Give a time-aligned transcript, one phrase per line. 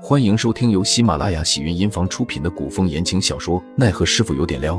[0.00, 4.76] 欢迎收听由喜马拉雅喜云音房出品的古风言情小说《奈何师傅有点撩》，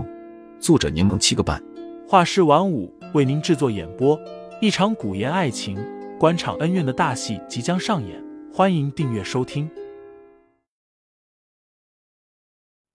[0.61, 1.61] 作者柠檬七个半，
[2.07, 4.17] 画师晚舞为您制作演播。
[4.61, 5.77] 一场古言爱情、
[6.17, 9.69] 官场恩怨的大戏即将上演，欢迎订阅收听。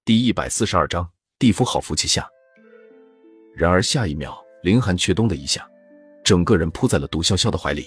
[0.06, 1.06] 第一百四十二章，
[1.38, 2.26] 地府好福气下。
[3.54, 5.68] 然而下一秒，林寒却咚的一下，
[6.24, 7.86] 整个人扑在了杜潇潇的怀里。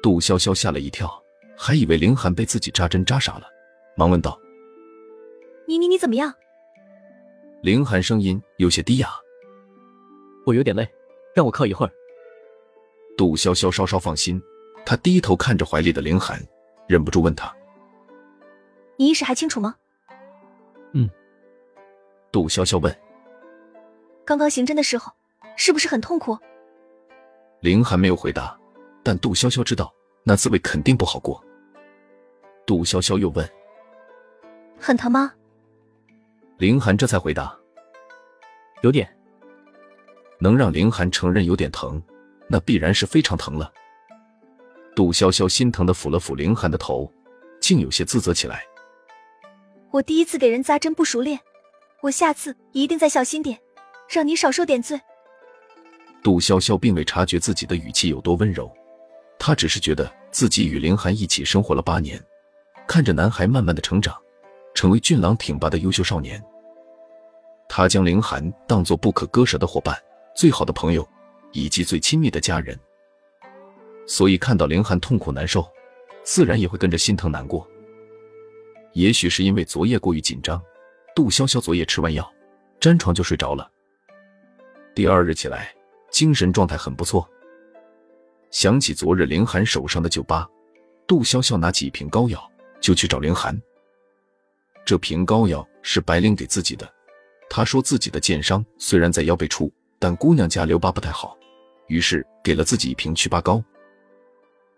[0.00, 1.10] 杜潇潇吓了一跳。
[1.62, 3.46] 还以为凌寒被自己扎针扎傻了，
[3.94, 4.40] 忙问道
[5.68, 6.32] ：“你你你怎么样？”
[7.60, 9.10] 凌寒声音有些低哑
[10.46, 10.88] ：“我有点累，
[11.34, 11.92] 让我靠一会儿。”
[13.14, 14.42] 杜潇潇稍稍放心，
[14.86, 16.42] 他低头看着怀里的凌寒，
[16.88, 17.54] 忍不住问他
[18.96, 19.76] ：“你意识还清楚吗
[20.94, 21.10] ？”“嗯。”
[22.32, 22.98] 杜潇潇问
[24.24, 25.12] ：“刚刚行针的时候，
[25.58, 26.38] 是不是很痛苦？”
[27.60, 28.58] 凌寒没有回答，
[29.02, 29.92] 但杜潇潇知道
[30.24, 31.38] 那滋味肯定不好过。
[32.66, 33.48] 杜潇潇又问
[34.78, 35.32] ：“很疼吗？”
[36.58, 37.58] 林寒这才回答
[38.82, 39.08] ：“有点。”
[40.38, 42.02] 能让林寒承认有点疼，
[42.48, 43.70] 那必然是非常疼了。
[44.96, 47.12] 杜潇潇心疼的抚了抚林寒的头，
[47.60, 48.64] 竟有些自责起来
[49.92, 51.38] ：“我第一次给人扎针不熟练，
[52.02, 53.58] 我下次一定再小心点，
[54.08, 55.00] 让你少受点罪。”
[56.22, 58.70] 杜潇潇并未察觉自己的语气有多温柔，
[59.38, 62.22] 她只是觉得自己与林寒一起生活了八年。
[62.90, 64.20] 看着男孩慢慢的成长，
[64.74, 66.42] 成为俊朗挺拔的优秀少年，
[67.68, 69.96] 他将凌寒当作不可割舍的伙伴、
[70.34, 71.08] 最好的朋友，
[71.52, 72.76] 以及最亲密的家人。
[74.08, 75.64] 所以看到凌寒痛苦难受，
[76.24, 77.64] 自然也会跟着心疼难过。
[78.94, 80.60] 也许是因为昨夜过于紧张，
[81.14, 82.28] 杜潇潇昨夜吃完药，
[82.80, 83.70] 沾床就睡着了。
[84.96, 85.72] 第二日起来，
[86.10, 87.24] 精神状态很不错。
[88.50, 90.44] 想起昨日凌寒手上的酒疤，
[91.06, 92.49] 杜潇潇拿起一瓶膏药。
[92.80, 93.60] 就去找凌寒。
[94.84, 96.90] 这瓶膏药是白灵给自己的。
[97.48, 101.36] 他说自己的剑伤虽然在腰背处，但姑娘家留疤不太好，
[101.88, 103.62] 于是给了自己一瓶祛疤膏。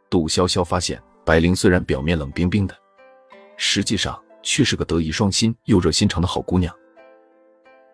[0.09, 2.75] 杜潇潇发现，白灵虽然表面冷冰冰的，
[3.57, 6.75] 实际上却是个德艺双馨又热心肠的好姑娘。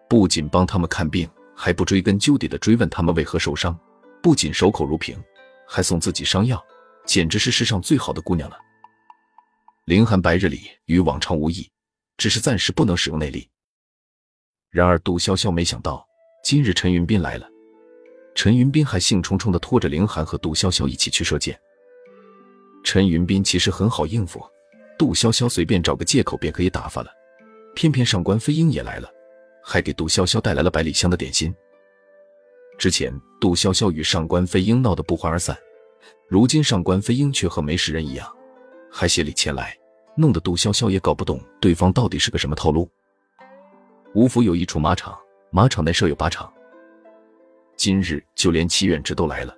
[0.08, 3.78] 不仅帮他们看病，还不追根究底的追问他们为何受伤，
[4.22, 5.16] 不仅守口如瓶，
[5.66, 6.64] 还送自己伤药，
[7.04, 8.56] 简直是世上最好的姑娘了。
[9.88, 11.66] 凌寒白日里与往常无异，
[12.18, 13.48] 只是暂时不能使用内力。
[14.68, 16.06] 然而杜潇潇没想到，
[16.44, 17.48] 今日陈云斌来了。
[18.34, 21.58] 陈云斌还兴冲冲的拖着凌寒和杜潇潇一起去射箭。
[22.84, 24.44] 陈云斌其实很好应付，
[24.98, 27.10] 杜潇潇随便找个借口便可以打发了。
[27.74, 29.10] 偏偏上官飞鹰也来了，
[29.64, 31.50] 还给杜潇潇带来了百里香的点心。
[32.76, 33.10] 之前
[33.40, 35.56] 杜潇潇与上官飞鹰闹得不欢而散，
[36.28, 38.30] 如今上官飞鹰却和没事人一样。
[38.90, 39.77] 还协理前来，
[40.20, 42.90] 弄得杜潇潇也搞不懂对方到底是个什么套路。
[44.14, 45.16] 吴府有一处马场，
[45.50, 46.52] 马场内设有靶场。
[47.76, 49.56] 今日就连齐远之都来了，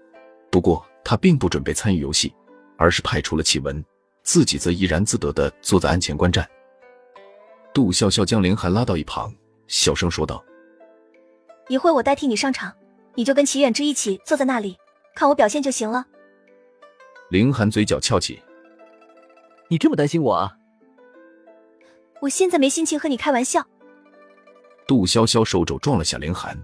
[0.50, 2.34] 不过他并不准备参与游戏，
[2.76, 3.82] 而是派出了启文，
[4.22, 6.47] 自己则怡然自得的坐在案前观战。
[7.72, 9.34] 杜潇潇将凌寒拉到一旁，
[9.66, 10.44] 小声说道
[11.69, 12.71] ：“一会我代替你上场，
[13.15, 14.77] 你就跟齐远之一起坐在那里，
[15.15, 16.06] 看我表现就行了。”
[17.31, 18.38] 凌寒嘴角翘起。
[19.70, 20.56] 你这么担心我啊？
[22.20, 23.64] 我现在没心情和你开玩笑。
[24.84, 26.60] 杜潇潇手肘撞了下凌寒。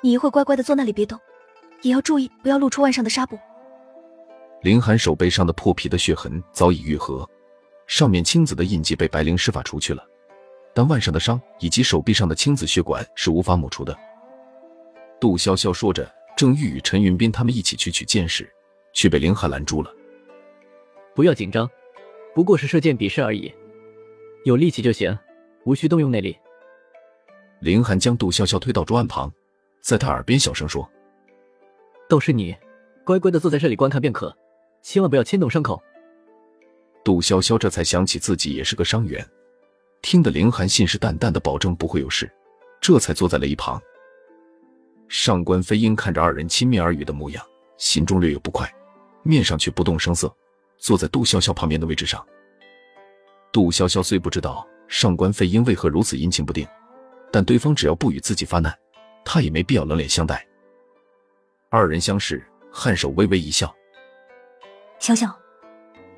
[0.00, 1.20] 你一会乖乖的坐那里别动，
[1.82, 3.38] 也要注意不要露出腕上的纱布。
[4.62, 7.28] 凌寒手背上的破皮的血痕早已愈合，
[7.86, 10.02] 上面青紫的印记被白灵施法除去了，
[10.72, 13.94] 但腕上的伤以及手臂上的青紫血管是无法抹除的。
[15.20, 18.50] 杜潇潇说着，正欲与陈云斌他们一起去取剑时，
[18.94, 19.94] 却被凌寒拦住了。
[21.14, 21.70] 不要紧张，
[22.34, 23.52] 不过是射箭比试而已，
[24.44, 25.16] 有力气就行，
[25.64, 26.36] 无需动用内力。
[27.60, 29.32] 林寒将杜潇潇推到桌案旁，
[29.80, 30.88] 在他耳边小声说
[32.08, 32.54] ：“倒是你，
[33.04, 34.36] 乖乖的坐在这里观看便可，
[34.82, 35.80] 千万不要牵动伤口。”
[37.04, 39.24] 杜潇潇这才想起自己也是个伤员，
[40.02, 42.30] 听得林寒信誓旦旦的保证不会有事，
[42.80, 43.80] 这才坐在了一旁。
[45.06, 47.44] 上官飞鹰看着二人亲密耳语的模样，
[47.76, 48.68] 心中略有不快，
[49.22, 50.34] 面上却不动声色。
[50.78, 52.24] 坐在杜潇潇旁边的位置上，
[53.52, 56.66] 杜潇潇虽不知道上官飞鹰为何如此阴晴不定，
[57.32, 58.76] 但对方只要不与自己发难，
[59.24, 60.46] 他也没必要冷脸相待。
[61.70, 63.74] 二人相视，颔首微微一笑。
[65.00, 65.34] 潇潇，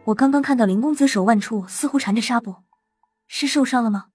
[0.04, 2.54] 我刚刚看到林公子手腕处似乎缠着纱布，
[3.28, 4.06] 是受伤了吗？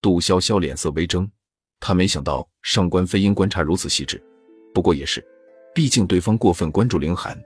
[0.00, 1.30] 杜潇潇脸色微怔，
[1.80, 4.22] 他没想到上官飞鹰观察如此细致，
[4.72, 5.24] 不过也是，
[5.74, 7.38] 毕竟对方过分关注凌寒，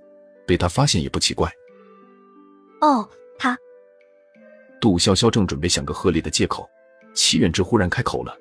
[0.46, 1.50] 被他发现也不奇怪。
[2.80, 3.08] 哦，
[3.38, 3.58] 他
[4.80, 6.68] 杜潇潇正准备想个合理的借口，
[7.12, 8.36] 齐远之忽然开口了：“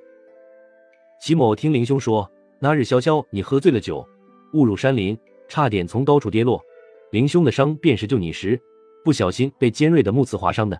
[1.21, 2.29] 齐某听林兄说，
[2.59, 4.07] 那日潇潇你喝醉了酒，
[4.53, 5.17] 误入山林，
[5.47, 6.61] 差点从高处跌落。
[7.11, 8.61] 林兄的伤便是救你时
[9.03, 10.79] 不小心被尖锐的木刺划伤的。”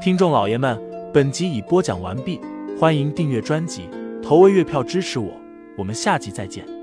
[0.00, 0.80] 听众老爷们，
[1.12, 2.40] 本集已播讲完毕，
[2.78, 3.88] 欢迎订阅专辑，
[4.22, 5.30] 投喂月票支持我，
[5.76, 6.75] 我们下集再见。